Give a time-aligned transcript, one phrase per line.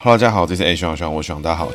[0.00, 1.68] Hello，大家好，这是 A 徐徐，我徐大家好。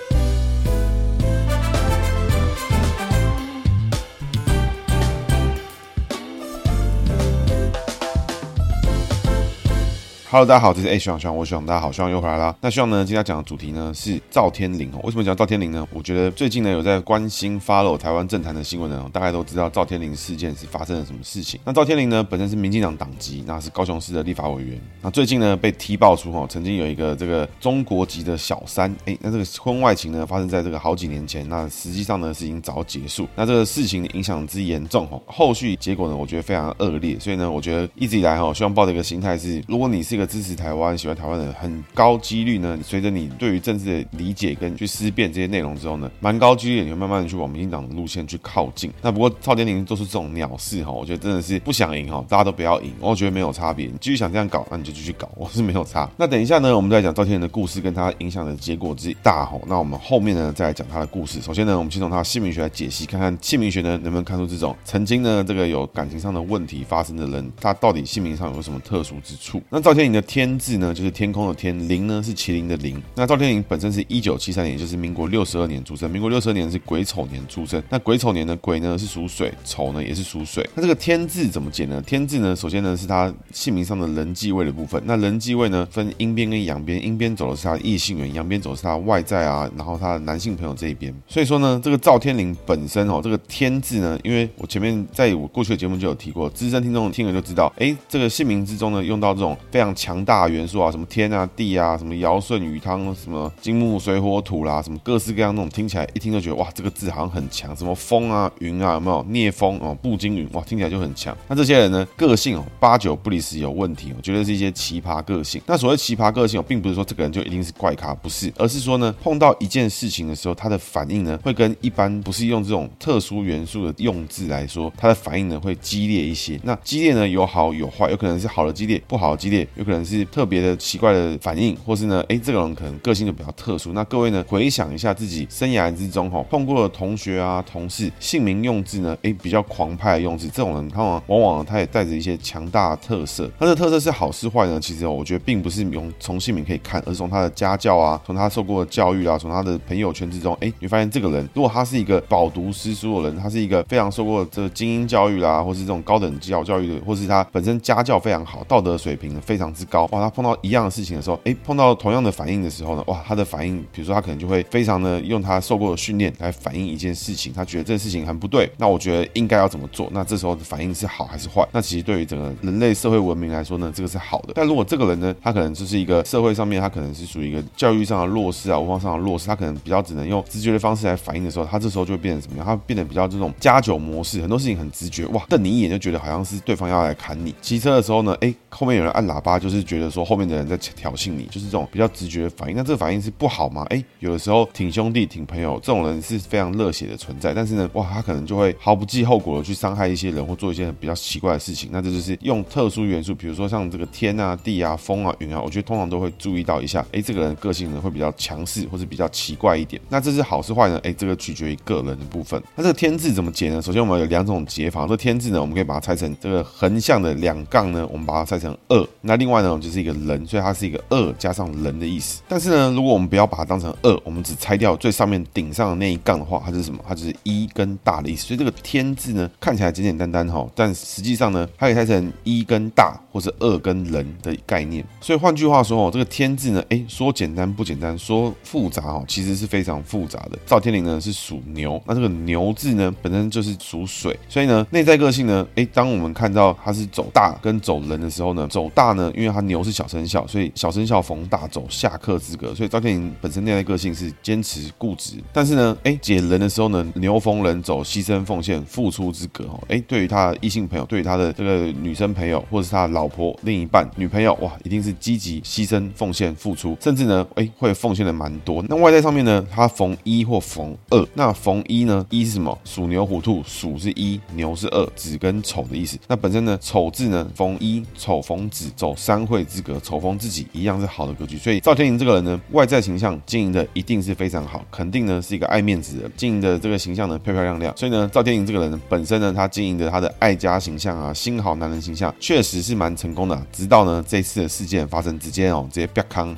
[10.33, 12.55] Hello，大家好，这是 A 徐朗，徐朗，我徐朗，大家好，徐朗又回来啦。
[12.59, 14.91] 那徐朗呢，今天要讲的主题呢是赵天麟。
[15.03, 15.87] 为什么讲赵天麟呢？
[15.93, 21.59] 我觉得最近呢有在关心 follow 台湾政坛的新闻呢，大概都知道赵天麟事件是发生了什么事情。
[21.63, 24.81] 那赵天麟呢本身是民进党党籍，那是高雄市的立法委员。
[25.03, 33.27] 那最近呢被踢爆出哦，曾经有一个这个中国籍的小三，哎，那这个婚外情呢发生在这个好几年前，那实际上呢是已经早结束。
[33.35, 37.19] 那这个事情影响之严重哦，后续结果呢我觉得非常恶劣。
[37.19, 42.77] 所以呢，我觉得一直以来哈，希望抱着一个心态是，如果你是一个支持台湾、喜欢台湾的人，很高几率呢。
[42.83, 48.91] 随着你对于政治的理解跟去思辨这些内容之后呢，蛮高几率你会慢慢的去往民进党的路线去靠近。
[49.01, 53.85] 那不过赵天麟做出这种鸟事哈，我觉得真的是不想赢哈，大家都不要赢，我觉得没有差别。
[53.85, 56.09] 你继续想这样搞，那你就继续搞，我是没有差。
[56.17, 59.59] 那等一下呢，我们再讲赵天麟的故事跟他影响的结果之大哈。
[59.67, 61.41] 那我们后面呢再来讲他的故事。
[61.41, 69.61] 首先呢，我们先从他的姓名学来解析，看看姓名学呢能不能看出这种曾经呢这个有感情上的问题发生的人，他到底姓名上有什么特殊之处？
[69.69, 70.53] 那赵天麟的天。
[70.59, 73.01] 字呢，就是天空的天，麟呢是麒麟的麟。
[73.15, 76.09] 那赵天麟本身是一九七三年，就是民国六十二年出生。
[76.09, 77.81] 民国六十二年是癸丑年出生。
[77.89, 80.67] 那癸丑年的，癸呢是属水，丑呢也是属水。
[80.75, 82.01] 那这个天字怎么解呢？
[82.05, 85.01] 天字呢，首先呢是他姓名上的人际位的部分。
[85.05, 91.13] 那人际位呢，分阴边跟阳边，阴边走的是他的异性缘，阳边走的是他的外在啊，然后他的男性朋友这一边。
[91.27, 107.73] 所以说呢，这个赵天麟本身哦，这个天字呢，因为我前面在我过去的节目就有提过，资深听众听了就知道，哎，这个姓名之中呢，用到这种非常强大的元素啊，什么天啊、地啊，什么尧舜禹汤，什么金木水火土啦，什么各式各样那种，听起来一听就觉得哇，这个字好像很强。
[107.73, 109.23] 什么风啊、云啊，有没有？
[109.29, 111.33] 聂风哦，步惊云，哇，听起来就很强。
[111.47, 115.61] 那这些人呢，个性哦，八九不离十有问题，我觉得是一些奇葩个性。
[115.65, 126.59] 那所谓奇葩个性哦，并不是说这个人就一定是怪咖，不是，而是说呢，碰到一件事情的时候，他的反应呢，会跟一般不是用这种特殊元素的用字来说，他的反应呢会激烈一些。
[126.63, 133.93] 那激烈呢有好有坏，有可能是好的激烈，不好的激烈，有可能可能是特别的奇怪的反应，或是呢，哎，这个人可能个性就比较特殊。
[133.93, 143.47] 那各位呢，回想一下自己生涯之中哈，碰过的同学啊、同事，姓名用字呢，哎，比较狂派的用字，这种人他往往往他也带着一些强大的特色。
[143.59, 144.79] 他的特色是好是坏呢？
[144.79, 170.07] 其实我觉得并不是用从姓名可以看，而是从他的家教啊，从他受过的教育啊，从他的朋友圈之中，哎，你发现这个人，如果他是一个饱读诗书的人，他是一个非常受过这个精英教育啦，或是这种高等教教育的，或是他本身家教非常好，道德水平非常之高，哇，他碰到一样的事情的时候，哎，碰到同样的反应的时候呢，哇，他的反应，比如说他可能就会非常的用他受过的训练来反映一件事情，他觉得这件事情很不对，那我觉得应该要怎么做？
[170.11, 171.67] 那这时候的反应是好还是坏？
[171.71, 174.53] 那其实对于整个人类社会文明来说呢，这个是好的。
[174.55, 182.65] 但如果这个人呢，他可能就是一个社会上面，他可能是属于一个教育上的弱势啊，文化上的弱势，他可能比较只能用直觉的方式来反应的时候，他这时候就会变成什么样？
[182.65, 187.53] 他变得比较这种加酒模式，很多事情很直觉，哇，瞪你一眼就觉得好像是对方要来砍你。
[187.61, 192.03] 骑车的时候呢，哎，后面有人按喇叭，就是觉得说后面的人在挑衅你，就是这种比较。
[192.13, 193.83] 直觉的反应，那这个反应是不好吗？
[193.89, 197.55] 哎，有的时候挺兄弟、挺朋友，这种人是非常热血的存在。
[197.55, 201.89] 但是呢，哇，他可能就会毫不计后果的去伤害一些人，或做一些比较奇怪的事情。
[201.91, 207.03] 那这就是用特殊元素，比如说像这个天啊、地啊、风啊、云啊，我觉得通常都会注意到一下。
[207.11, 210.01] 哎，这个人个性呢会比较强势，或是比较奇怪一点。
[210.09, 210.99] 那这是好是坏呢？
[211.03, 212.61] 哎，这个取决于个人的部分。
[212.75, 213.81] 那这个天字怎么解呢？
[213.81, 215.07] 首先我们有两种解法。
[215.07, 219.07] 这天字呢，我们可以把它拆成这个横向的两杠呢，我们把它拆成二。
[219.21, 222.41] 那另外外呢，就是一个人，所以它是一个二加上人的意思。
[222.47, 222.93] 但是呢。
[222.93, 227.03] 如果我们不要把它当成二，我们只拆掉最上面顶上的那一杠的话，它是什么？
[227.07, 228.45] 它就是一跟大的意思。
[228.45, 235.03] 所以这个天字呢，看起来简简单单哈，但实际上呢，它可以拆成一跟大，或是二跟人的概念。
[235.19, 240.59] 所以换句话说哦，这个天字呢，哎，说简单不简单，说复杂哦，其实是非常复杂的。
[240.65, 252.73] 赵天麟呢是属牛，那这个牛字呢本身就是属水，所以呢内在个性呢，哎，当我们看到它是走大跟走人的时候呢，走大呢，因为他牛是小生肖，所以小生肖逢大走，下克之格。
[252.73, 259.83] 所以赵天麟本身内在个性是坚持固执，但是呢，哎，解人的时候呢，牛逢人走，牺牲奉献、付出之格哦。
[259.89, 268.83] 哎，对于他异性朋友，对于他的这个女生朋友，或者是他的老婆、另一半、女朋友，哇，一定是积极牺牲奉献、付出，甚至呢，哎，会奉献的蛮多。
[268.87, 272.77] 那外在上面呢，他逢一或逢二，那逢一呢，一是什么？
[272.85, 276.17] 属牛、虎、兔，属是一，牛是二，子跟丑的意思。
[276.27, 281.57] 那本身呢，丑字呢，逢一，丑逢子，走三会之格，丑逢自己，一样是好的格局。
[281.57, 287.95] 所以赵天麟这个人呢，外在形象经营的一定是非常好，肯定呢是一个爱面子的，经营的这个形象呢漂漂亮亮。
[287.97, 293.65] 所以呢，赵天麟这个人本身呢，他经营的他的爱家形象啊，新好男人形象，确实是蛮成功的。
[293.71, 296.55] 直到呢这次的事件发生，直接哦直接啪康，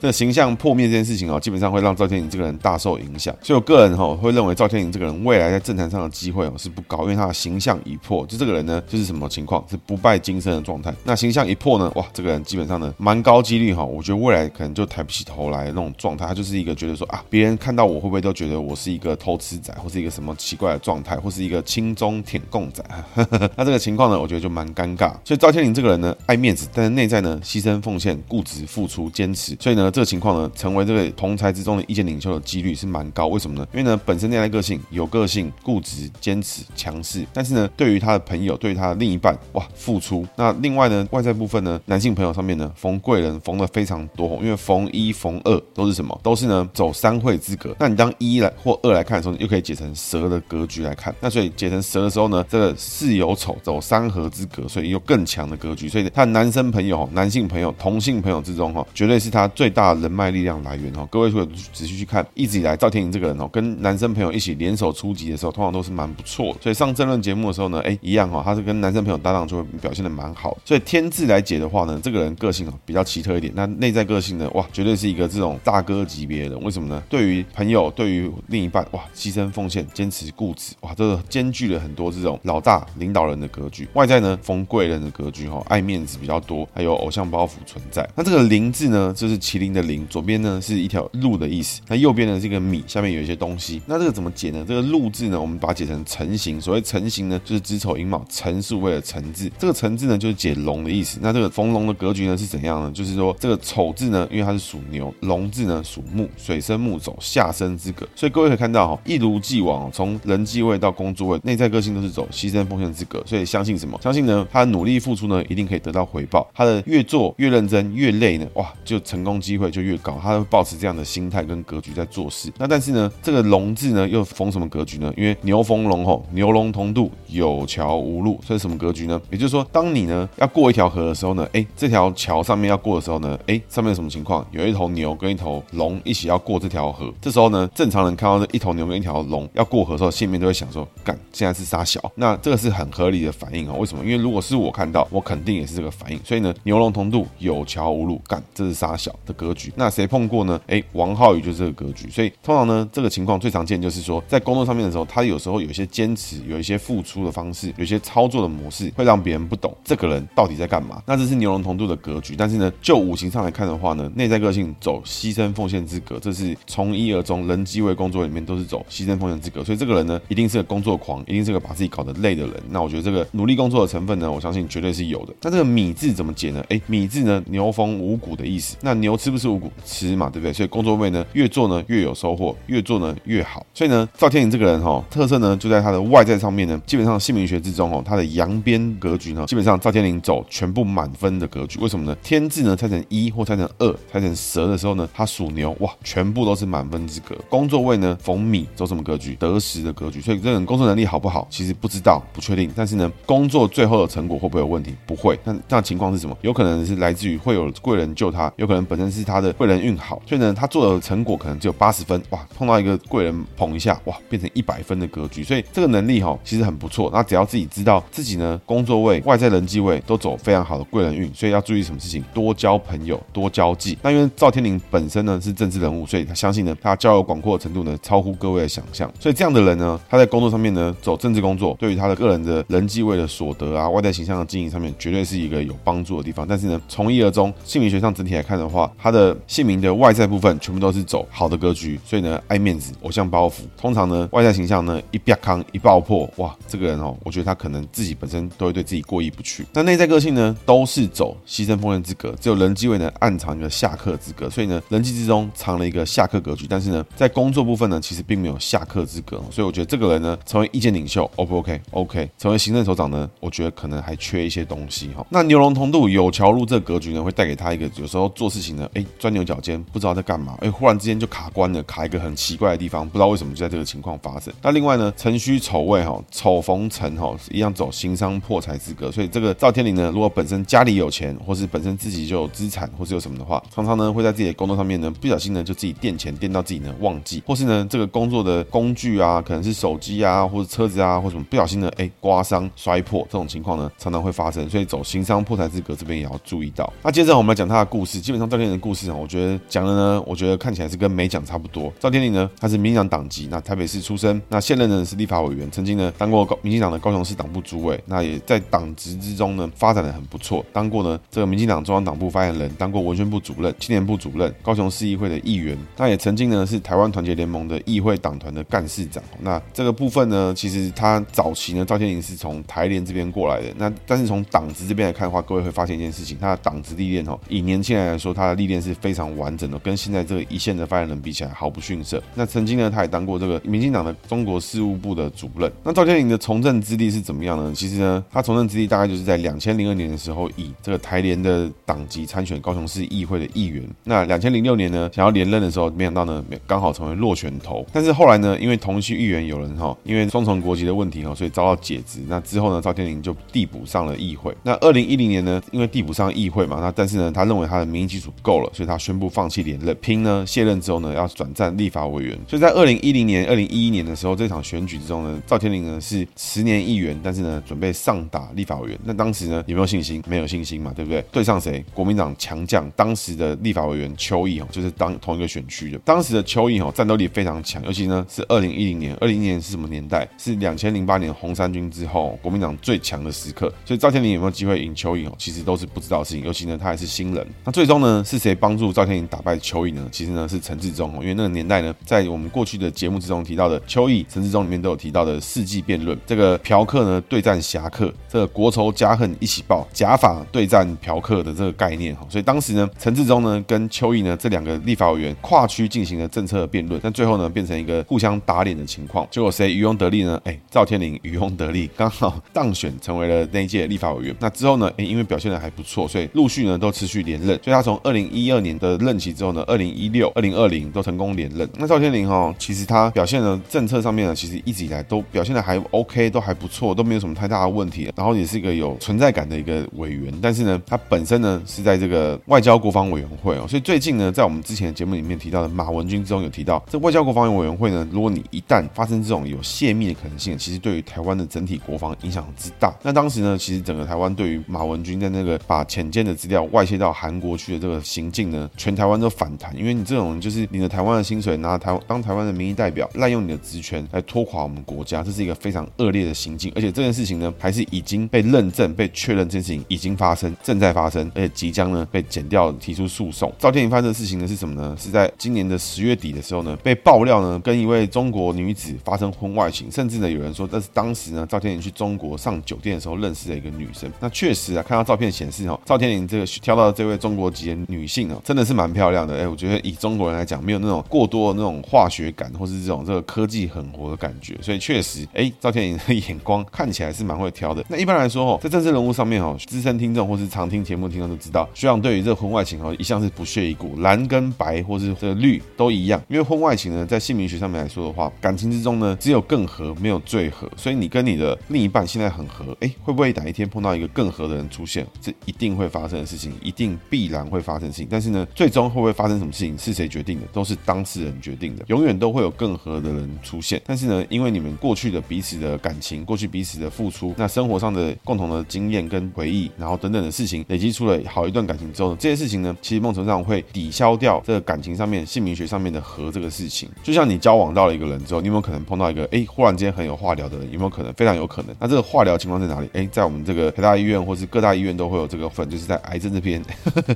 [0.00, 3.34] 这形象破灭这件事情哦，基本上会让赵天麟这个人大受影响。
[3.42, 8.24] 所以我个人哈会认为赵天麟这个人未来在政坛上的机会哦是不高，因为他的形象已破。
[8.26, 9.64] 就这个人呢，就是什么情况？
[9.68, 10.94] 是不败金身的状态。
[11.04, 16.24] 那形象一破呢，哇，这个人基本上呢蛮高几率哈，我觉得未来可能就抬不起头来的那种状态。
[16.24, 22.84] 他就是一个觉得说啊，别人看到我会不会都觉得我是一个偷吃仔，或是一个什么奇怪的状态，或是一个轻中舔共仔。
[23.56, 25.12] 那这个情况呢，我觉得就蛮尴尬。
[25.24, 29.56] 所以赵天林这个人呢，爱面子，但是内在呢牺牲奉献、固执、付出、坚持。
[29.58, 33.26] 所以呢，这个情况呢，成为这个同才之中的意见领袖的几率是蛮高。
[33.26, 33.66] 为什么呢？
[33.72, 37.26] 因为呢，本身内在个性有个性、固执、坚持、强势。
[37.32, 40.24] 但是呢，对于他的朋友，对于他的另一半，哇，付出。
[40.36, 44.38] 那另外呢，外在部分呢，男性朋友上面呢，逢贵人逢的非常多。
[44.42, 46.18] 因为逢一逢二都是什么？
[46.22, 47.74] 都是呢走三会之格。
[47.78, 51.14] 那你当一来或二来看的时候，又可以解成蛇的格局来看。
[51.18, 55.88] 那所以解成蛇的时候呢，这个巳酉丑走三合之格，所以有更强的格局。
[55.88, 61.08] 所以他男生朋友、男性朋友、同性朋友之中哈，绝对是他最大的人脉力量来源哈。
[61.10, 66.58] 各位如果仔细去看，一直以来赵天麟这个人哦，跟男生朋友一起联手出击的时候，通常都是蛮不错的。
[66.60, 70.56] 所以上政论节目的时候呢，哎，一样哈，他是跟男生朋友搭档，就会表现的蛮好。
[70.64, 73.52] 所以天字来解的话呢，这个人个性啊比较奇特一点。
[73.56, 76.56] 那内在个性呢，哇，绝对是一个这种大哥级别的。
[76.58, 77.02] 为什么呢？
[77.08, 83.88] 对于朋友，对于另一半，哇，牺牲奉献、坚持固执，哇，这个兼具了很多这种老大领导人的格局。
[83.94, 88.08] 外在呢，逢贵人的格局哈，爱面子比较多，还有偶像包袱存在。
[88.14, 93.80] 那这个林字呢，就是麒麟的麟，左边呢是一条鹿的意思，那右边呢是一个米，下面有一些东西。
[93.86, 94.64] 那这个怎么解呢？
[94.66, 96.60] 这个鹿字呢，我们把它解成成形。
[96.60, 99.50] 所谓成形呢，就是子丑寅卯，辰是为了辰字。
[99.58, 101.18] 这个辰字呢，就是解龙的意思。
[101.22, 102.92] 那这个逢龙的格局呢是怎样呢？
[102.92, 108.06] 就是说这个丑字呢，因为它是属牛，龙字呢属木，水生木走下生之格。
[108.14, 113.20] 所以各位可以看到哈，一如既往，从人际位到工作位，内在个性都是走牺牲奉献之格。
[113.26, 113.98] 所以相信什么？
[114.00, 116.48] 相信呢，他努力付出呢，一定可以得到回报。
[116.54, 120.16] 他的越做越认真，越累呢，哇，就成功机会就越高。
[120.22, 122.52] 他会保持这样的心态跟格局在做事。
[122.56, 125.12] 那但是呢，这个龙字呢又逢什么格局呢？
[125.16, 129.20] 因为牛逢龙吼，牛龙同渡，有桥无路，所以什么格局呢？
[129.28, 134.46] 也就是说，当你呢要过一条河的时候呢，哎，这条桥上面要过的时候呢，哎，上面有什么情况？
[134.50, 137.12] 有一头牛跟一头龙一起要过这条河。
[137.20, 142.00] 这时候呢，正常人看到这一头牛跟一条龙要过河的时候，心里面都会想说：干，现在是杀小。
[142.14, 143.74] 那这个是很合理的反应啊。
[143.78, 144.04] 为什么？
[144.04, 146.18] 因为如果是我看到，我肯定也是这个反应。
[146.24, 149.72] 所以呢，牛龙同渡，有桥无路，干，这是杀小的格局。
[149.76, 150.60] 那谁碰过呢？
[150.66, 152.08] 哎，王浩宇就是这个格局。
[152.10, 161.02] 所以通常呢，这个情况最常见就是说，在工作上面的时候，他有时候有一些坚持，有一些付出的方式，有些操作的模式，会让别人不懂这个人到底在干嘛。
[161.06, 162.34] 那这是牛龙同渡的格局。
[162.36, 169.62] 但是呢，就五行上来看的话呢，内在个性走牺牲奉献之格，这是从一而终，人机位工作里面都是走牺牲奉献之格。
[169.64, 172.54] 所以这个人呢，一定是个工作狂，一定是个把自己搞得累的人。
[172.70, 175.34] 那我觉得这个努力工作的成分呢，我相信绝对是有的。
[175.42, 176.64] 那这个米字怎么解呢？
[176.68, 178.76] 哎，米字呢，牛逢五谷的意思。
[178.82, 179.70] 那牛吃不吃五谷？
[179.84, 180.52] 吃嘛，对不对？
[180.52, 183.64] 所以工作位呢，越做呢越有收获，越做呢越好。
[183.74, 191.78] 所以呢，赵天林这个人哈、哦，特色呢就在他的外在上面呢，基本上姓名学之中哦，他的阳边格局呢，基本上赵天林走全部满分分的格局。
[191.78, 192.16] 为什么呢？
[192.22, 197.36] 天字呢拆成一或拆成二，拆成蛇的时候呢，他属牛，哇，全部都是满分之格。
[197.50, 199.34] 工作位呢逢米走什么格局？
[199.34, 200.20] 得时的格局。
[200.20, 201.46] 所以这个人工作能力好不好？
[201.50, 202.70] 其实不知道，不确定。
[202.74, 204.94] 但是呢，工作最后的成果会不会有问题？
[205.06, 205.38] 不会。
[205.44, 206.36] 那那情况是什么？
[206.40, 215.42] 有可能是来自于会有贵人救他，有可能本身是他的贵人运好，所以呢，他做的成果可能只有八十分，哇，碰到一个贵人捧一下，哇，变成一百分的格局。
[215.42, 217.10] 所以这个能力哈、哦，其实很不错。
[217.12, 222.24] 那只要自己知道自己呢，工作位、外在人际位都走非常好的贵人运，所以要注意什么事情？
[222.32, 223.98] 多交朋友，多交际。
[224.02, 229.12] 那因为赵天麟本身呢是政治人物，所以他相信呢，他交友广阔的程度呢超乎各位的想象。
[229.18, 236.46] 所以这样的人呢，他在工作上面呢走政治工作，对于他的个人的人际位的所得啊，外在形象的经营上面，绝对是一个有帮助的地方。
[236.48, 249.64] 但是呢，从一而终，姓名学上整体来看的话，他的姓名的外在部分全部都是走好的格局，所以呢，爱面子，偶像包袱，通常呢，外在形象呢一瘪康一爆破，哇，这个人哦，我觉得他可能自己本身都会对自己过意不去。
[249.72, 256.66] 那内在个性呢，都是走牺牲奉献之格，只有人机位呢暗藏一个下克之格，所以呢人机之中藏了一个下克格局。
[256.68, 265.26] 但是呢，在工作部分呢，其实并没有下克之格，所以我觉得这个人呢，成为意见领袖，O 不 OK？OK，成为行政首长呢，我觉得可能还缺一些东西哈。
[265.30, 274.52] 那牛龙同度有桥路这格局呢，会带给他一个有时候做事情呢，哎，钻牛角尖，不知道在干嘛，哎，忽然之间就卡关了，卡一个很奇怪的地方，不知道为什么就在这个情况发生。
[274.62, 296.92] 那另外呢，辰戌丑未哈，丑逢辰哈，一样走行伤破财之格，所以这个赵天林呢，如果本身家里有钱，或是本身自己就有资产，或是有什么的话，常常呢会在自己的工作上面呢，不小心呢就自己垫钱垫到自己呢忘记，或是呢这个工作的工具啊，可能是手机啊，或者车子啊，或什么不小心呢，哎，刮伤摔破这种情况呢，常常会发生，所以走行商破财之格这边也要注意到。
[297.02, 301.92] 那接着我们来讲他的故事，基本上赵天麟的故事啊，我觉得讲的呢，我觉得看起来是跟没讲差不多。
[302.00, 319.22] 赵天麟呢，他是民进党党籍，那台北市出生，那现任呢是立法委员，曾经呢当过高民进党的高雄市党部主委，那也在党职之中呢发展的很不错，当过呢这个民进党中央党部发言人，当过文宣部主任、青年部主任、高雄市议会的议员，那也曾经呢是台湾团结联盟的议会党团的干事长。
[319.40, 323.72] 那这个部分呢，其实他早期呢，赵天麟是从台联这边过来的。
[323.76, 332.22] 那但是从党职这边来看的话，各位会发现一件事情，他的党职历练哦，以年轻人来说，他的历练是非常完整的，跟现在这个一线的发言人比起来毫不逊色。
[332.34, 335.70] 那曾经呢，他也当过这个民进党的中国事务部的主任。
[335.82, 337.72] 那赵天麟的从政资历是怎么样呢？
[337.74, 343.82] 其实呢，他从政资历大概就是在两千零二年的时候，以这个台联的党籍参选高雄市议会的议员。
[344.04, 347.86] 那两千零六年呢，想要连任的时候，没想到呢，刚好成为落选头。
[347.92, 352.20] 但是后来呢，因为同区议员有人哈，因为双重国籍的问题哈，所以遭到解职。
[352.28, 354.54] 那之后呢，赵天麟就递补上了议会。
[354.62, 362.38] 那二零一零年呢，因为递补上议会嘛，那但是呢，他认为他的民意基础不够了，所以他宣布放弃连任，拼呢卸任之后呢，要转战立法委员。
[362.46, 368.98] 所以在二零一零年、二零一一年的时候，这场选举之中呢，赵天麟呢是十年议员，但是呢，准备上打立法委员。
[369.04, 370.22] 那当时呢，有没有信心？
[370.26, 371.22] 没有信心嘛，对不对？
[371.32, 371.84] 对上谁？
[371.94, 375.98] 国民党强将，当时的立法委员邱毅哦，就是当同一个选区的。
[376.04, 380.28] 当时的邱毅哦，战斗力非常强，尤其呢是二零一零年，二零一零年是什么年代？
[380.38, 383.72] 是两千零八年红三军之后，国民党最强的时刻。
[383.84, 385.34] 所以赵天麟有没有机会赢邱毅哦？
[385.38, 386.44] 其实都是不知道的事情。
[386.44, 387.46] 尤其呢，他还是新人。
[387.64, 390.08] 那最终呢，是谁帮助赵天麟打败邱毅呢？
[390.10, 402.26] 其实呢，是陈志忠哦，因为那个年代呢，在我们过去的节目之中提到的邱毅、陈志忠里面都有提到的世纪辩论，这个嫖客呢对战侠客，这国仇家恨一起报，假法对战嫖客的这个概念哈。
[402.28, 409.26] 所以当时呢，陈志忠呢跟邱毅呢这两个立法委员跨区进行了政策的辩论，但最后呢变成一个互相打脸的情况。
[409.30, 410.40] 结果谁渔翁得利呢？
[410.44, 414.36] 哎，赵天麟渔翁得利， 刚好当选成为了那一届立法委员。
[414.38, 417.58] 那之后呢，哎，因为表现的还不错，所以陆续呢都持续连任。
[417.62, 421.68] 所以他从二零一二年的任期之后呢，二零一六、二零二零都成功连任。
[421.76, 428.10] 那赵天麟哈，其实他表现的政策上面呢，其实一直以来都表现的还 OK，都还不错，都没有什么太大的问题。
[428.18, 430.34] 然后也是一个有存在感的一个委员。
[430.42, 442.92] 但是呢，他本身呢是在这个外交国防委员会哦，所以最近呢，在我们之前的节目里面提到的马文君之中有提到，这外交国防委员会呢，如果你一旦发生这种有泄密的可能性，其实对于台湾的整体国防影响之大。
[443.02, 456.72] 那当时呢，其实整个台湾对于马文君在那个把潜舰的资料外泄到韩国去的这个行径呢，全台湾都反弹，因为你这种就是领着台湾的薪水，拿台当台湾的民意代表，滥用你的职权来拖垮我们国家，这是一个非常恶劣的行径。
[456.74, 463.52] 而且这件事情呢，还是以经被认证、被确认，这件事情已经发生，正在发生，而且即将呢被剪掉提出诉讼。
[463.58, 464.96] 赵天麟发生的事情呢是什么呢？
[464.98, 474.10] 是在今年的十月底的时候呢，被爆料呢跟一位中国女子发生婚外情，甚至呢有人说这是当时呢赵天麟去中国上酒店的时候认识的一个女生。
[474.18, 479.36] 那确实啊，看到照片显示哦，赵天麟这个挑到的这位中国籍的女性哦，真的是蛮漂亮的。
[479.36, 484.56] 哎，我觉得以中国人来讲，没有那种过多的那种化学感，或是这种这个科技狠活的感觉。
[484.62, 487.84] 所以确实，哎，赵天麟的眼光看起来是蛮会挑的。
[487.88, 496.22] 那一般来说哦，在政治人物上面哦，资深听众或是常听节目听众都知道，学长对于这个婚外情哦，一向是不屑一顾，蓝跟白或是这个绿都一样。
[496.28, 500.70] 因为婚外情呢，在姓名学上面来说的话，感情之中呢，只有更合，没有最合。
[500.76, 505.04] 所以你跟你的另一半现在很合，哎，会不会哪一天碰到一个更合的人出现？
[505.20, 508.06] 这一定会发生的事情，一定必然会发生的事情。
[508.08, 510.46] 但是呢，最终会不会发生什么事情，是谁决定的？
[510.52, 511.84] 都是当事人决定的。
[511.88, 513.82] 永远都会有更合的人出现。
[513.84, 526.88] 但是呢，因为你们过去的彼此的感情，过去彼此的付出，那生活上的共同的经验跟回忆，然后等等的事情累积出了好一段感情之后呢，这些事情呢，其实梦成上会抵消掉这个感情上面、姓名学上面的合这个事情。
[527.02, 530.70] 就像你交往到了一个人之后，你有没有可能碰到一个哎，忽然间很有话聊的人？
[530.72, 531.12] 有没有可能？
[531.14, 531.74] 非常有可能。
[531.78, 532.88] 那这个话聊情况在哪里？
[532.92, 536.62] 哎，在我们这个台大医院或是各大医院都会有这个份，就是在癌症这边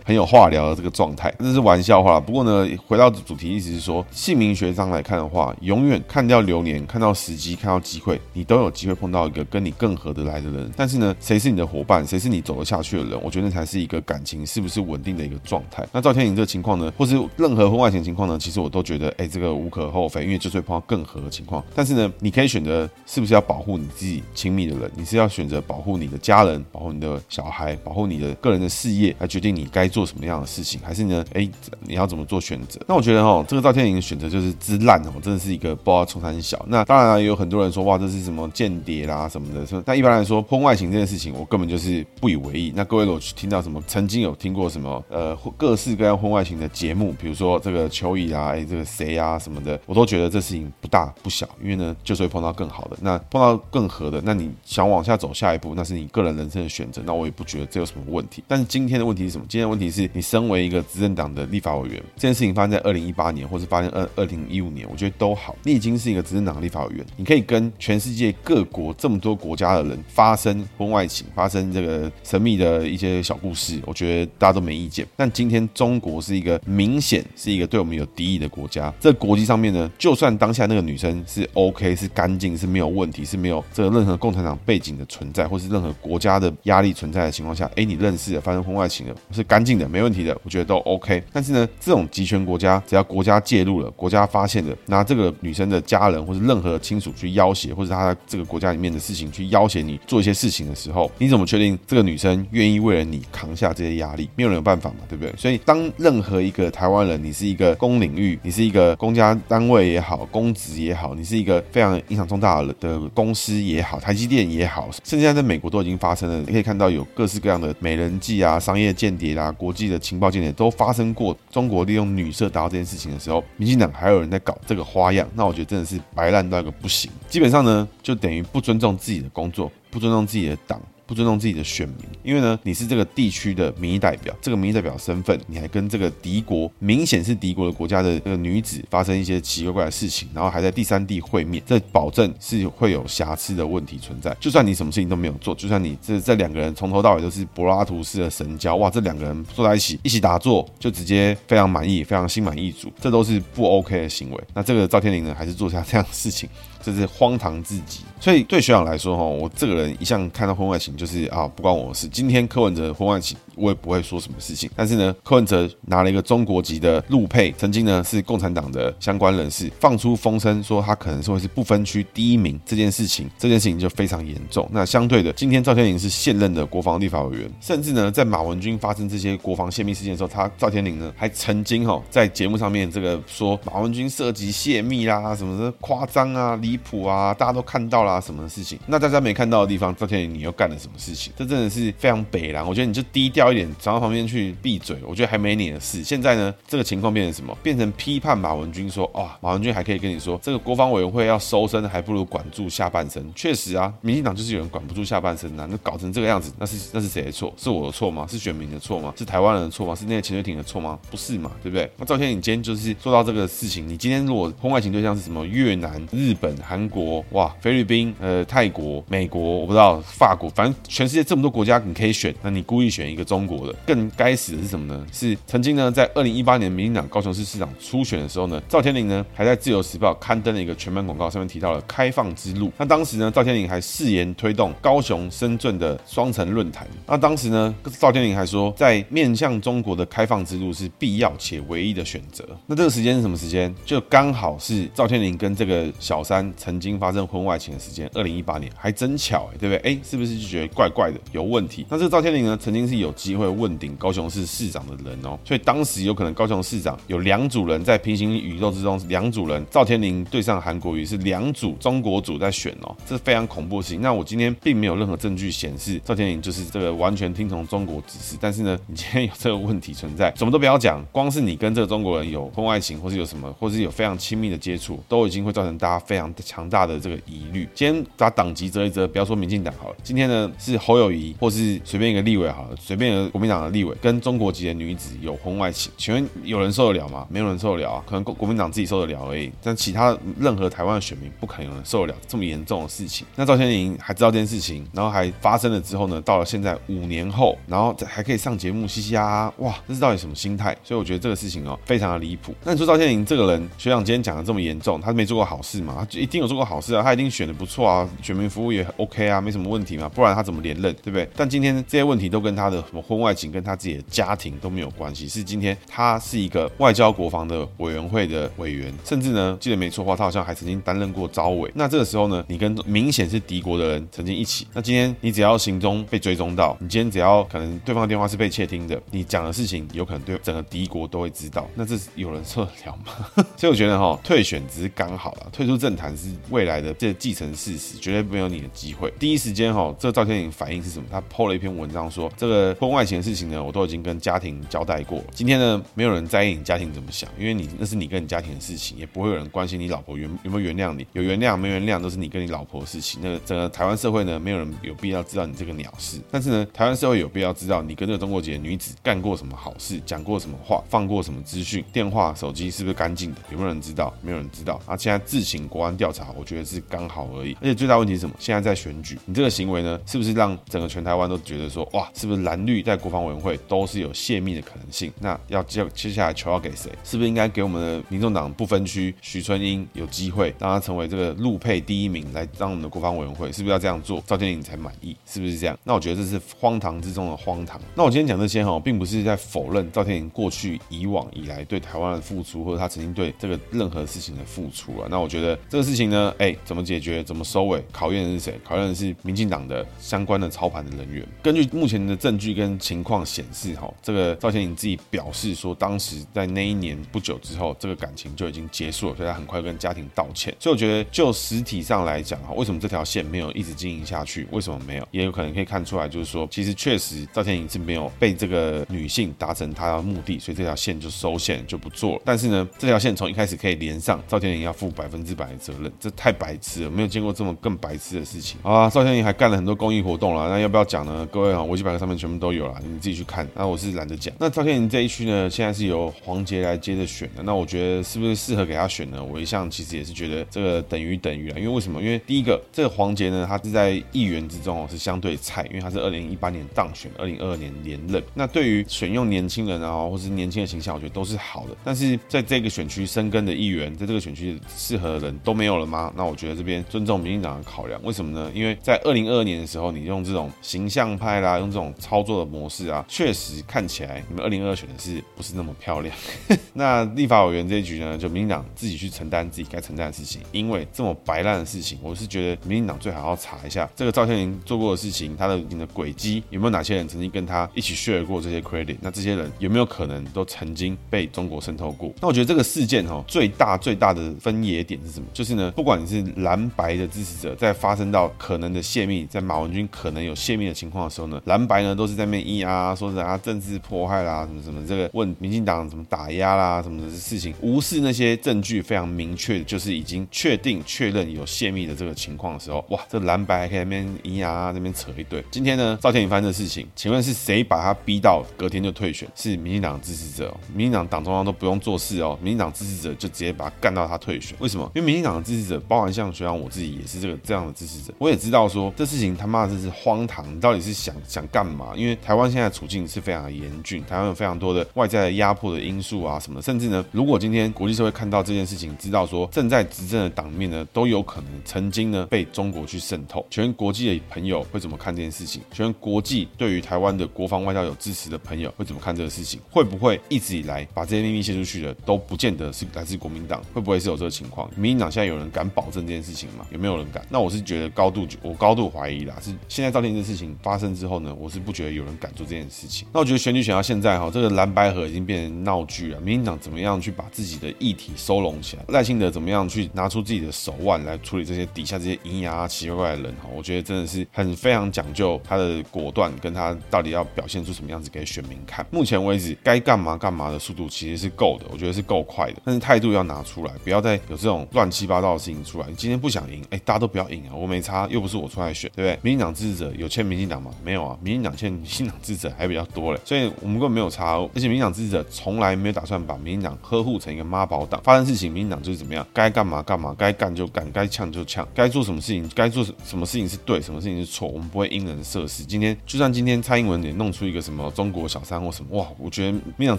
[0.05, 1.33] 很有话聊的这个状态。
[1.39, 2.21] 这是玩笑话。
[2.21, 10.62] 不过呢，回到主题，意思是说，姓名学上来看的话，永远看掉流年，看到时机，看到机会，你都有机会碰到一个跟你更合得来的人。
[10.77, 12.07] 但是呢，谁是你的伙伴？
[12.07, 15.87] 谁是你走得下去的人，我觉得那才是一个感情是不是稳定的一个状态。
[15.93, 21.63] 那赵天颖这个情况呢，或是任何婚外情情况呢，其实我都觉得，哎，这个无可厚非，因为就是会碰到更合的情况。
[21.75, 31.49] 但是呢，你可以选择是不是要保护你自己亲密的人，你是要选择保护你的家人，保护你的小孩，保护你的个人的事业，来决定你该做什么样的事情，还是呢，哎，
[31.81, 32.81] 你要怎么做选择？
[32.87, 36.65] 那我觉得哦，这个赵天颖的选择就是之烂哦，真的是一个不知道从三小。
[36.69, 39.63] 那当然了，也有很多人说哇，这是什么间谍啦什么的。
[39.87, 42.71] 那一般来说，婚外情这件事情，我根本就是不以为意。
[42.77, 58.45] 那各位如果听到什么，曾经有听过什么呃各式各样婚外情的节目，比如说这个邱毅啊，哎这个谁啊什么的，我都觉得这事情不大不小，因为呢就是会碰到更好的，那碰到更合的，那你想往下走下一步，那是你个人人生的选择，那我也不觉得这有什么问题。
[58.47, 59.47] 但是今天的问题是什么？
[59.49, 65.57] 今天的问题是你身为一个执政党的立法委员，这件事情发生在二零一八年，或是发生二二零一五年，我觉得都好。
[65.63, 75.07] 你已经是一个执政党的立法委员，你可以跟全世界各国这么多国家的人发生婚外情，发生这个神秘的一些小故事，我觉得大家都没意见。
[75.17, 91.23] 但今天中国是一个明显是一个对我们有敌意的国家，这国际上面呢，就算当下那个女生是 OK，是干净，是没有问题，是没有这个任何共产党背景的存在，或是任何国家的压力存在的情况下，哎，你认识的发生婚外情的是干净的，没问题的，我觉得都 OK。
[91.33, 104.29] 但是呢，这种集权国家，只要国家介入了，国家发现了，拿这个女生的家人或是任何亲属去要挟，或者他这个国家里面的事情去要挟你做一些事情的时候，你怎么确定这个女生愿意为了你扛下这些压力？
[104.37, 105.33] 没有人有办法嘛，对不对？
[105.37, 116.39] 所以，当任何一个台湾人，你是一个公领域，你是一个公家单位也好，公职也好，你是一个非常影响重大的公司也好，台积电也好，甚至在在美国都已经发生了。
[116.41, 121.37] 你可以看到有各式各样的美人计啊、商业间谍啊、国际的情报间谍都发生过。
[121.51, 127.11] 中国利用女色达到这件事情的时候，民进党还有人在搞这个花样，那我觉得真的是白烂到一个不行。
[127.29, 130.83] 基本上呢，就等于不尊重自己的工作，不尊重自己的党。
[131.05, 144.35] 不尊重自己的选民，因为呢，你是这个地区的民意代表，这个民意代表身份，你还跟这个敌国明显是敌国的国家的这个女子发生一些奇怪怪的事情，然后还在第三地会面，这保证是会有瑕疵的问题存在。
[144.41, 154.45] 就算你什么事情都没有做，就算你这这两个人从头到尾都是柏拉图式的神交，哇，这两个人坐在一起一起打坐，就直接非常满意，非常心满意足，这都是不 OK 的行为。
[154.55, 156.49] 那这个赵天林呢，还是做下这样的事情。
[156.85, 162.07] 这是荒唐至极，所以对学长来说，哈，我这个人一向看到婚外情就是啊，不关我的事。
[162.07, 163.37] 今天柯文哲婚外情。
[163.55, 174.67] 我也不会说什么事情，但是呢，柯文哲拿了一个中国籍的陆配，曾经呢是共产党的相关人士，放出风声说他可能是会是不分区第一名，这件事情，这件事情就非常严重。
[174.73, 188.79] 那相对的，今天赵天麟是现任的国防立法委员，甚至呢，在马文君发生这些国防泄密事件的时候，他赵天麟呢还曾经哈在节目上面这个说马文君涉及泄密啦，什么的夸张啊、离谱啊，大家都看到了啦什么事情。
[188.87, 191.33] 那大家没看到的地方，赵天宇你又干了什么事情？
[191.37, 192.67] 这真的是非常北蓝。
[192.67, 193.53] 我觉得你就低调。
[193.53, 194.97] 一点，转到旁边去闭嘴。
[195.07, 196.03] 我觉得还没你的事。
[196.03, 197.55] 现在呢，这个情况变成什么？
[197.63, 203.23] 变成批判马文君说，啊，马文君还可以跟你说，这个国防委员会要收身，还不如管住下半身。
[203.35, 207.53] 确实啊，民进党就是有人管不住下半身呐，那搞成这个样子，那是那是谁的错？
[207.59, 208.27] 是我的错吗？
[208.31, 209.13] 是选民的错吗？
[209.19, 209.95] 是台湾人的错吗？
[209.95, 210.99] 是那个潜水艇的错吗？
[211.11, 211.91] 不是嘛，对不对？
[211.99, 213.87] 那赵天宇，今天就是做到这个事情。
[213.87, 215.45] 你今天如果婚外情对象是什么？
[215.45, 224.13] 越南、日本、韩国，哇，菲律宾、呃，泰国、美国，我不知道，法国，反正全世界这么多国家你可以选，那你故意选一个中国的，更。
[224.15, 225.07] 该死的是什么呢？
[225.11, 232.71] 是曾经呢，在二零一八年民进党高雄市市长初选的时候呢，赵天麟呢还在《自由时报》刊登了一个全版广告，上面提到了开放之路。
[232.77, 236.87] 那当时呢，赵天麟还誓言推动高雄深圳的双城论坛。
[237.07, 242.45] 那当时呢，赵天麟还说，在面向中国的开放之路是必要且唯一的选择。
[242.67, 243.75] 那这个时间是什么时间？
[243.85, 249.93] 就刚好是赵天麟跟这个小三曾经发生婚外情的时间，二零一八年，还真巧哎，对不对？
[249.93, 251.87] 哎，是不是就觉得怪怪的，有问题？
[251.89, 253.93] 那这个赵天麟呢，曾经是有机会问鼎。
[253.99, 264.01] 高雄市市长的人哦，所以当时有可能高雄市长有两组人在平行宇宙之中，两组人赵天麟对上韩国瑜是两组中国组在选哦，这是非常恐怖的事情。
[264.01, 277.69] 那我今天并没有任何证据显示赵天麟就是这个完全听从中国指示，但是呢，你今天有这个问题存在，什么都不要讲，光是你跟这个中国人有婚外情，或是有什么，或是有非常亲密的接触，都已经会造成大家非常强大的这个疑虑。
[277.83, 287.27] 今天把党籍遮一遮，不要说民进党好了，今天呢是侯友谊，或是随便一个立委好了，随便一个国民党的立委跟中国籍的女子有婚外情，请问有人受得了吗？
[287.29, 293.27] 没有人受得了啊，可能国国民党自己受得了而已，但其他任何台湾的选民不可能有人受得了这么严重的事情。
[293.35, 300.73] 那赵天麟还知道这件事情，然后还发生了之后呢，到了现在五年后，然后还可以上节目嘻嘻哈哈，哇，这是到底什么心态？
[300.85, 302.55] 所以我觉得这个事情哦，非常的离谱。
[302.63, 305.97] 那你说赵天麟这个人，学长今天讲的这么严重，他没做过好事吗？
[305.99, 311.29] 他就一定有做过好事啊，他一定选的不错啊，选民服务也 OK 啊，没什么问题嘛，不然他怎么连任，对不对？
[311.37, 321.71] 但今天这些问题都跟他的什么婚外情，跟他自己的家庭都没有关系，是今天他是一个外交国防的委员会的委员，甚至呢，记得没错的话，他好像还曾经担任过招委。
[321.77, 333.45] 那这个时候呢，你跟明显是敌国的人曾经一起，那今天你只要行踪被追踪到，你今天只要可能对方的电话是被窃听的，你讲的事情有可能对整个敌国都会知道，那这有人受得了吗？
[333.57, 339.13] 所以我觉得哈，退选只是刚好了，退出政坛是未来的这个既成事实，绝对没有你的机会。
[339.19, 341.07] 第一时间哈，这个赵天麟反应是什么？
[341.11, 345.23] 他 PO 了一篇文章说，这个婚外情的事情呢，我都已经跟家庭交代过。
[345.33, 353.21] 今天呢，没有人在意你家庭怎么想，因为你那是你跟你家庭的事情，也不会有人关心你老婆原有没有原谅你，有原谅没原谅都是你跟你老婆的事情。
[353.23, 356.21] 那个整个台湾社会呢，没有人有必要知道你这个鸟事。
[356.31, 364.13] 但是呢，台湾社会有必要知道你跟这个中国籍的女子干过什么好事，讲过什么话，放过什么资讯，电话、手机是不是干净的，有没有人知道？
[364.23, 364.81] 没有人知道。
[364.87, 367.57] 啊，现在自行国安调查，我觉得是刚好而已。
[367.61, 368.35] 而且最大问题是什么？
[368.39, 375.13] 现在在选举，你这个行为呢，是不是让整个全台湾都觉得说，哇，是不是蓝绿在国防委员会都是有泄密的可能性？
[375.21, 376.91] 那要接接下来球要给谁？
[377.05, 384.23] 是不是应该给我们的民众党不分区许春英有机会，让他成为这个陆配第一名，来让我们的国防委员会是不是要这样做？
[384.27, 385.79] 赵天颖才满意，是不是这样？
[385.85, 387.81] 那我觉得这是荒唐之中的荒唐。
[387.95, 395.09] 那我今天讲这些哈，并不是在否认赵天颖过去以往以来对台湾的付出，或者他曾经对这个任何事情的付出啊。
[395.11, 397.23] 那我觉得这个事情呢，哎，怎么解决？
[397.33, 397.83] 怎么收尾？
[397.91, 398.61] 考验的是谁？
[398.63, 401.27] 考验的是民进党的相关的操盘的人员。
[401.43, 410.55] 根据目前的证据跟情况显示，哈，这个赵天颖自己表示说，当时在那一年不久之后，这个感情就已经结束了，所以他很快跟家庭道歉。
[410.61, 414.47] 所以我觉得，就实体上来讲，哈，为什么这条线没有一直经营下去？
[414.51, 415.09] 为什么没有？
[415.11, 422.23] 也有可能可以看出来，就是说，其实确实赵天颖是没有被这个女性达成他的目的，所以这条线就收线就不做了。
[422.27, 428.59] 但是呢，这条线从一开始可以连上，赵天颖要负百分之百的责任，这太白痴了，没有见过这么更白痴的事情。
[428.63, 431.27] 啊，赵天麟还干了很多公益活动了，那要不要讲呢？
[431.31, 433.49] 各位啊，维基百科上面全部都有了，你自己去看。
[433.55, 434.35] 那我是懒得讲。
[434.39, 437.43] 那赵天麟这一区呢，现在是由黄杰来接着选的。
[437.43, 439.23] 那我觉得是不是适合给他选呢？
[439.23, 442.03] 我一向其实也是觉得这个等于等于啊，因为为什么？
[442.03, 448.23] 因为第一个，这个黄杰呢，他是在议员之中哦是相对菜，因为他是二零一八年当选，二零二二年连任。
[448.35, 451.77] 那对于选用年轻人啊，或是年轻的形象，我觉得都是好的。
[451.85, 456.13] 但是在这个选区深耕的议员，在这个选区适合的人都没有了吗？
[456.17, 458.51] 那我觉得这边尊重民进党的考量，为什么呢？
[458.55, 466.15] 因为在二零二二年的时候，你用这种形象派啦，用这种操作的模式啊，确实看起来你们二零二二选的是不是那么漂亮？
[466.75, 478.97] 那立法委员这一局呢，就民进党自己去承担自己该承担的事情，因为这么白烂的事情，我是觉得民进党最好要查一下这个赵天林做过的事情，他的你的轨迹有没有哪些人曾经跟他一起 share 过这些 credit？
[479.01, 482.13] 那这些人有没有可能都曾经被中国渗透过？
[482.21, 485.27] 那我觉得这个事件哈，最大最大的分野点是什么？
[485.33, 505.43] 就是呢，不管你是蓝白的支持者，在发生到可能的泄密，在马文君可能有泄密的情况的时候呢，蓝白呢都是在那边咿呀，说是啊政治迫害啦，什么什么这个问民进党怎么打压啦，什么的事情，无视那些证据非常明确，就是已经确定确认有泄密的这个情况的时候，哇，这蓝白还可以在那边咿呀那边扯一堆。
[505.51, 509.29] 今天呢，赵天宇发生的事情，请问是谁把他逼到隔天就退选？
[509.35, 514.57] 是民进党支持者，民进党党中央都不用做事哦，民进党支持者就直接把他干到他退选。
[514.61, 514.91] 为什么？
[514.95, 521.93] 因为民进党的支持者，包含像学长我自己也是这个这样的支持者，我也知道说这事情他妈真是荒唐，你到底是想想干嘛？
[521.97, 535.63] 因为台湾现在处境是非常严峻，台湾有非常多的外在的压迫的因素啊什么的，甚至呢，如果今天国际社会看到这件事情，知道说正在执政的党面呢都有可能曾经呢被中国去渗透，全国际的朋友会怎么看这件事情？
[535.73, 539.61] 全国际对于台湾的国防外交有支持的朋友会怎么看这个事情？
[539.71, 543.63] 会不会一直以来把这些秘密泄出去的都不见得是来自国民党？
[543.73, 544.71] 会不会是有这个情况？
[544.77, 546.67] 民进党现在有人敢保证这件事情吗？
[546.83, 547.25] 没有人敢？
[547.31, 549.37] 那我是觉得高度，我高度怀疑啦。
[549.41, 553.07] 是现在赵天麟这事情发生之后呢，我是不觉得有人敢做这件事情。
[553.13, 556.21] 那我觉得选举选到现在哈，这个蓝白合已经变成闹剧了。
[556.21, 558.83] 民进党怎么样去把自己的议题收拢起来？
[558.89, 563.49] 赖清德怎么样去拿出自己的手腕来处理这些底下这些咿呀奇怪怪的人哈？
[563.55, 568.85] 我觉得真的是很非常讲究他的果断，跟他到底要表现出什么样子给选民看。
[568.91, 572.61] 目前为止，该干嘛干嘛的速度其实是够的，我觉得是够快的。
[572.65, 575.87] 但是态度要拿出来，不要再有这种乱七八糟的事情出来。
[575.89, 577.55] 你今天不想赢，哎，大家都不要赢啊！
[577.55, 579.19] 我没差，又不是我出来选，对不对？
[579.23, 580.71] 民进党支持者有欠民进党吗？
[580.85, 595.65] 没有啊，民进党欠进党支持者还比较多嘞，所以我们根本没有差，而且民进党支持者从来没有打算把民进党呵护成一个妈宝党，发生事情民进党就是怎么样，该干嘛干嘛，该干就干，该呛就呛，该做什么事情，该做什么事情是对，什么事情是错，我们不会因人设事。
[595.65, 599.99] 今天就算今天蔡英文也弄出一个什么中国小三或什么，哇，我觉得民进党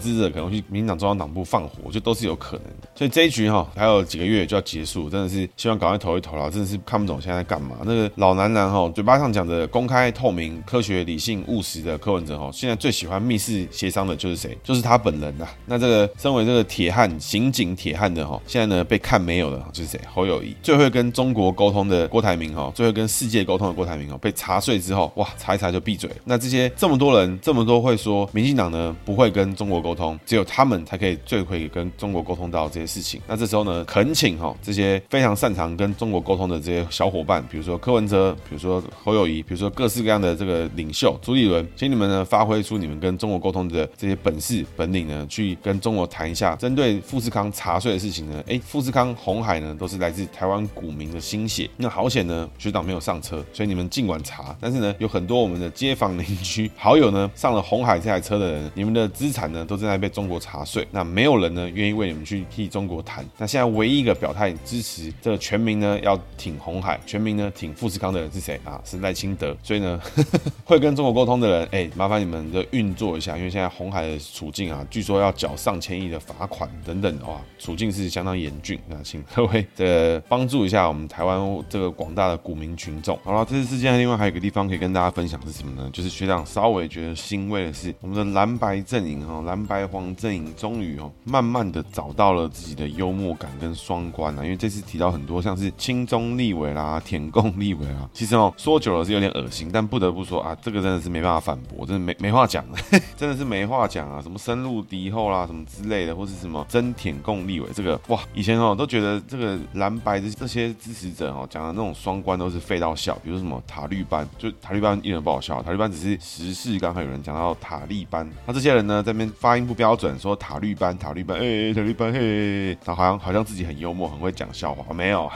[0.00, 2.66] 支持者可能去民进党中央党部放火，就都是有可能。
[2.94, 7.76] 所以这一局哈还有几个月就要结束，真的是希望赶快投一投了，真是看不懂现在在干嘛。
[7.84, 14.56] 那个老男人哈嘴巴上讲的公开透明、科学理性务实的柯文哲哈，现在最喜欢密室协商的就是谁？
[14.62, 15.46] 就是他本人呐。
[15.66, 20.00] 那这个身为这个铁汉、刑警铁汉的哈，现在呢被看没有的就是谁？
[20.12, 20.54] 侯友谊。
[20.62, 26.10] 最会跟中国沟通的郭台铭哈，最会跟世界沟通的郭台铭哦，被查税之后哇，查一查就闭嘴。
[26.24, 33.20] 那这些这么多人，这么多会说民进党呢不会跟中国沟通，只有他们才可以最会跟中国沟通到这些事情。
[33.26, 48.42] 那这时候呢，恳请哈这些非常擅长跟中国沟通的这些小伙伴，比如说柯文哲，比如说侯友谊，比如说各式各样的这个领袖朱立伦，请你们呢发挥出你们跟中国沟通的这些本事本领呢，去跟中国谈一下针对富士康查税的事情呢。
[48.46, 51.68] 哎，富士康、红海呢都是来自台湾股民的心血。
[51.76, 54.56] 那好险呢，学长没有上车，所以你们尽管查。
[54.60, 60.86] 但是呢，有很多我们的街坊邻居好友呢上了红海这台车的人，你们的资产呢都正在被中国查税。
[60.90, 63.24] 那没有人呢愿意为你们去替中国谈。
[63.38, 68.80] 那现在唯一一个表态支持这个全民呢要挺红海，全民呢挺富士康的人是谁啊？
[68.84, 69.56] 是赖清德。
[69.62, 70.00] 所以呢，
[70.64, 78.78] 会跟中国沟通的人，哎，麻烦你们的运作一下，因为现在红海的处境啊，据说要缴上千亿的罚款等等，哇，处境是相当严峻。
[78.88, 83.18] 那请各位的帮助一下我们台湾这个广大的股民群众。
[83.24, 85.90] 好了，这次事件另外还有一个地方可以跟大家分享是什么呢？
[85.92, 94.44] 就是学长稍微觉得欣慰的是，我们的蓝白阵营哈，蓝白黄阵营终于哦，慢慢的找到了自己的幽默感跟双关啊。
[94.44, 102.78] 因为这次提到很多像是亲中立委啦、舔共立委啊， 其实哦说久了是有点恶心，但不得不说啊，这个真的是没办法反驳，真的没没话讲了，
[103.16, 104.20] 真的是没话讲啊。
[104.22, 125.30] 什么深入敌后啦，什么之类的，或是什么真舔共立委，这个哇，以前哦都觉得这个蓝白的这些支持者哦讲的那种双关都是废到笑，比如什么塔绿班，就塔绿班一点都不好笑，塔绿班只是时事，刚才有人讲到塔利班，那这些人呢在那边发音不标准，说塔绿班塔绿班，哎塔绿班嘿，然后好像好像自己很幽默，很会讲笑话，没有，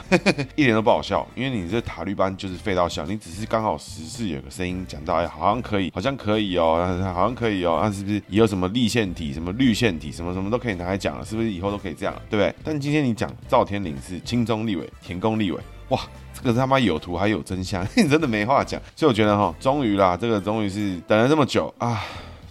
[0.55, 11.25] 一 点都不好笑，因为你这塔绿班就是废到笑，你只是刚好时事有个声音讲到，哎好像可以，好像可以哦，好像可以哦，那是不是也有什么立宪体、什么绿宪体、什么什么都可以拿来讲了？
[11.25, 12.55] 是不是以后都可以这样，对不对？
[12.63, 15.99] 但今天你讲赵天麟是青中立委、田宫立委，哇！
[16.33, 18.81] 这个他妈有图还有真相， 你真的没话讲。
[18.95, 22.01] 所以我觉得哈，终于啦，这个终于是等了这么久啊。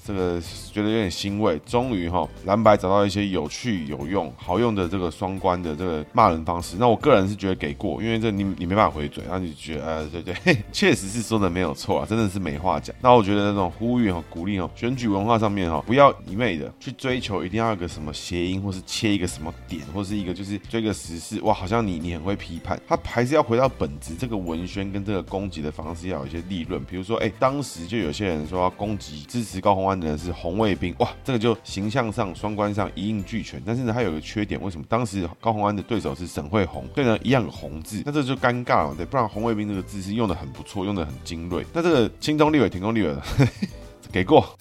[0.04, 0.40] 这个
[0.78, 6.76] 觉得有点欣慰，终于哈蓝白找到一些有趣、有用、好用的这个双关的这个骂人方式。
[6.78, 10.34] 那我个人是觉得给过，因为这你你没办法回嘴，然后你觉得呃对对，
[10.72, 12.94] 确实是说的没有错啊，真的是没话讲。
[13.00, 26.82] 那我觉得那种呼吁哦、鼓励哈，选举文化上面哈，不要一味的去追求一定要有个什么谐音，或是切一个什么点，或是一个就是追个时事，哇，好像你你很会批判，他还是要回到本质，这个文宣跟这个攻击的方式要有一些立论。
[26.84, 33.60] 比如说，哎，当时就有些人说要攻击支持高虹安的人是红卫卫兵，哇，这个就形象上、双关上一应俱全。
[33.64, 34.84] 但是呢，他有个缺点，为什么？
[34.88, 41.64] 当时高洪安的对手是沈慧红，对呢，一样有红字，那这就尴尬了，对，不然红卫兵这个字是用的很不错，用的很精锐。
[41.72, 43.14] 那这个亲中立委、舔共立委，
[44.12, 44.54] 给过。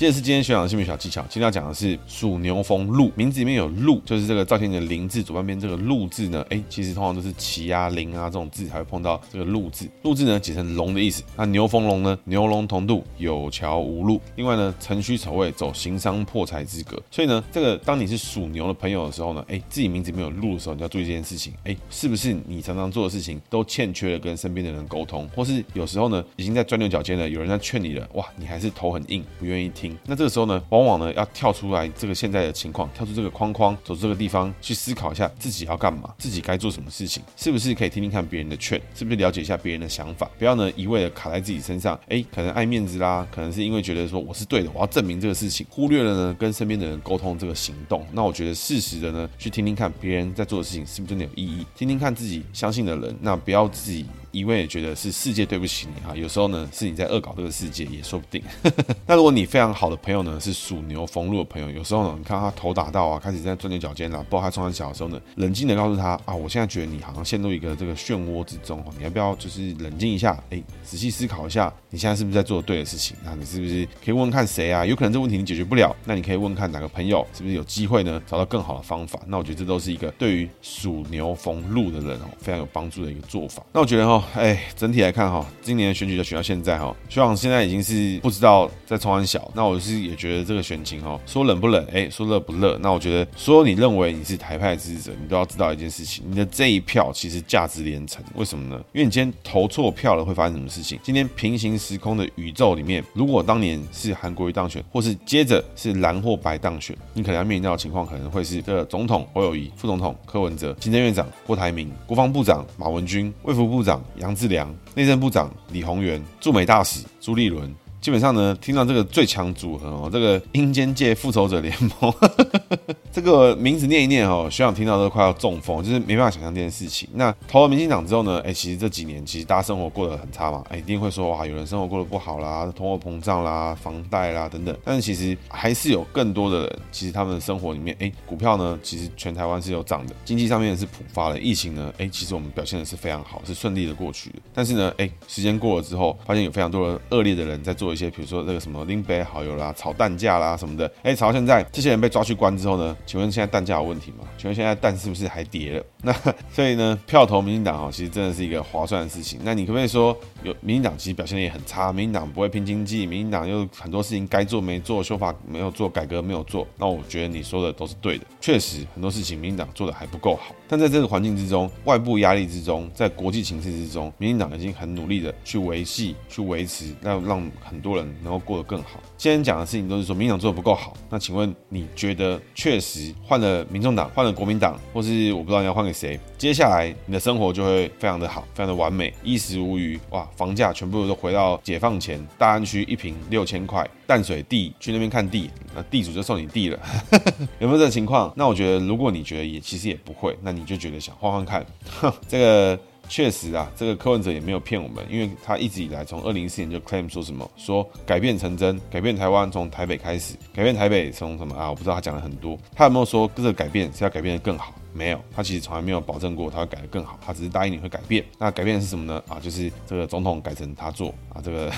[0.00, 1.20] 这是今天学长的姓名小技巧。
[1.28, 9.86] 今天要讲的是属牛逢鹿，名字里面有鹿，就是这个赵天的林字左半边这个鹿字呢，哎，其实通常都是奇啊、麟啊这种字才会碰到这个鹿字。
[10.02, 11.22] 鹿字呢，解成龙的意思。
[11.36, 14.18] 那牛逢龙呢，牛龙同度，有桥无路。
[14.36, 16.98] 另外呢，辰戌丑未走行商破财之格。
[17.10, 21.52] 所以呢，这个当你是属牛的朋友的时候呢，哎，自己名字里面有鹿的时候，你要注意这件事情。
[21.64, 29.89] 哎，是不是你常常做的事情都欠缺了跟身边的人沟通，或是有时候呢，已经在钻牛角尖了，有人在劝你了，哇，你还是头很硬，不愿意听。
[30.06, 48.06] 那这个时候呢，往往呢要跳出来这个现在的情况，跳出这个框框，走出这个地方去思考一下自己要干嘛，自己该做什么事情，是不是可以听听看别人的劝，是不是了解一下别人的想法，不要呢一味的卡在自己身上，哎，可能爱面子啦，可能是因为觉得说我是对的，我要证明这个事情，忽略了呢跟身边的人沟通这个行动。
[48.12, 54.06] 那我觉得适时的呢去听听看别人在做的事情是不是真的有意义，听听看自己相信的人，那不要自己。
[54.32, 58.42] 一味觉得是世界对不起你哈，有时候呢是你在恶搞这个世界也说不定。
[59.06, 73.16] 那如果你非常好的朋友呢是属牛逢鹿的朋友，有时候呢你看他头打到啊，开始在钻牛角尖了，不知道他冲上小的时候呢，冷静的告诉他啊，我现在觉得你好像陷入一个这个漩涡之中哦，你要不要就是冷静一下，哎，仔细思考一下，你现在是不是在做对的事情？
[73.24, 74.84] 那你是不是可以问问看谁啊？
[74.84, 79.18] 有可能这问题你解决不了，那你可以问看哪个朋友，是不是有机会呢找到更好的方法？
[79.26, 83.62] 那我觉得这都是一个对于属牛逢鹿的人哦非常有帮助的一个做法。
[83.72, 89.50] 那我觉得哈哎，整体来看哈，今年选举就选到现在哈，希望现在已经是不知道在冲三小。
[89.54, 92.78] 那我是也觉得这个选情哈，说冷不冷，哎，说热不热。
[92.80, 98.22] 那我觉得，说你认为你是台派支持者，你都要知道一件事情，你的这一票其实价值连城。
[98.34, 98.82] 为什么呢？
[98.92, 100.98] 因为你今天投错票了，会发生什么事情？
[101.02, 117.74] 今天平行时空的宇宙里面，如果当年是韩国瑜当选，或是接着是蓝或白当选，你可能要面临到的情况，可能会是这总统侯友谊、副总统柯文哲、行政院长郭台铭、国防部长马文君、卫福部长杨志良、内政部长李鸿源、驻美大使朱立伦。
[118.00, 122.14] 基本上呢，听到这个最强组合哦，这个阴间界复仇者联盟，
[123.12, 127.06] 这个名字念一念哦，学长听到都快要中风，就是没办法想象这件事情。
[127.12, 134.74] 那投了民进党之后呢，哎，其实这几年其实大家生活过得很差嘛，哎，一定会说哇，有人生活过得不好啦，通货膨胀啦，房贷啦等等。
[134.82, 144.36] 但是其实还是有更多的人，其实他们的生活里面，哎，股票呢，其实全台湾是有涨的，经济上面是普发的，疫情呢，哎，其实我们表现的是非常好，是顺利的过去的。
[144.54, 147.89] 但是呢，哎，时间过了之后，发现有非常多的恶劣的人在做。
[147.92, 154.24] 一些比如说这个什么林北好友啦，炒蛋价啦什么的，哎，炒到现在这些人被抓去关之后呢，请问现在蛋价有问题吗？
[154.38, 155.84] 请问现在蛋是不是还跌了？
[156.02, 156.12] 那
[156.52, 159.40] 所以呢，票投民进党哦，其实真的是一个划算的事情。
[159.42, 161.92] 那你可不可以说有民进党其实表现的也很差？
[161.92, 166.66] 民进党不会拼经济，民进党又很多事情该做没做，修法没有做，改革没有做。
[166.76, 170.54] 那我觉得你说的都是对的，确实很多事情民进党做的还不够好。
[170.70, 179.00] 但在这个环境之中，外部压力之中，在国际形势之中，民进党已经很努力的去维系、去维持，让让很多人能够过得更好。
[179.20, 196.78] 今天讲的事情都是说民党做的不够好，那请问你觉得确实换了民众党、换了国民党，或是我不知道你要换给谁，接下来你的生活就会非常的好，非常的完美，衣食无虞，哇，房价全部都回到解放前，大安区一平六千块，淡水地去那边看地，那地主就送你地了，
[197.60, 198.32] 有没有这个情况？
[198.34, 201.66] 那我觉得如果你觉得也其实也不会，那你就觉得想换换看，
[202.00, 202.80] 哼， 这个。
[203.10, 211.68] 确实啊，这个柯文哲也没有骗我们，因为他一直以来从二零一四年就 claim 说什么，说改变成真，改变台湾从台北开始，改变台北从什么啊？
[211.68, 214.72] 我不知道他讲了很多，他有没有说这个改变是要改变得更好？
[214.92, 218.24] 没有，他其实从来没有保证过他会改得更好，他只是答应你会改变。
[218.38, 219.20] 那改变是什么呢？
[219.26, 221.72] 啊，就是这个总统改成他做啊，这个。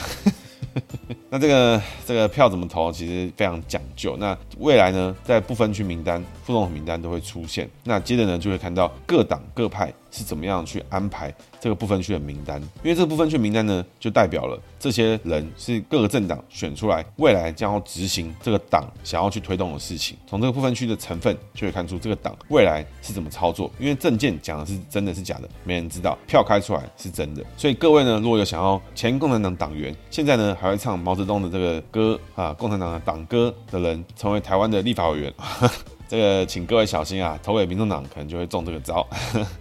[1.31, 4.17] 那这个这个票怎么投，其实非常讲究。
[4.19, 7.69] 那未来呢，在不分区名单、副总统名单都会出现。
[7.85, 12.61] 那接着呢，就会看到各党各派是怎么样去安排这个不分区的名单。
[12.83, 20.17] 因为这个不分区名单呢，就代表了这些人是各个政党选出来，未来将要执行这个党想要去推动的事情。
[20.27, 23.71] 从这个不分区的成分，就会看出这个党未来是怎么操作。
[23.79, 26.19] 因为政见讲的是真的是假的，没人知道。
[26.27, 27.43] 票开出来是真的。
[27.57, 35.35] 所以各位呢，如果有想要前共产党党员，现在呢，还会唱毛泽东的这个歌啊，共产党的党歌的人，成为台湾的立法委员，
[36.09, 39.07] 这个请各位小心啊，投给民众党可能就会中这个招。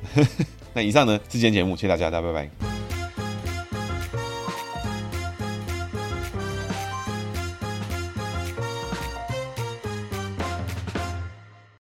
[0.74, 2.81] 那以上呢是今天节目，谢谢大家，大家拜拜。